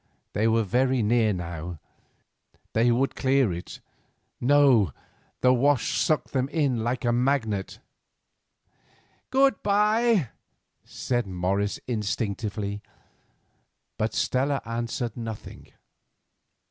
They 0.33 0.47
were 0.47 0.63
very 0.63 1.03
near 1.03 1.31
now. 1.31 1.77
They 2.73 2.91
would 2.91 3.13
clear 3.13 3.53
it; 3.53 3.81
no, 4.39 4.93
the 5.41 5.53
wash 5.53 5.95
sucked 5.99 6.31
them 6.33 6.49
in 6.49 6.83
like 6.83 7.05
a 7.05 7.11
magnet. 7.11 7.77
"Good 9.29 9.61
bye," 9.61 10.29
said 10.83 11.27
Morris 11.27 11.79
instinctively, 11.87 12.81
but 13.99 14.15
Stella 14.15 14.59
answered 14.65 15.15
nothing. 15.15 15.71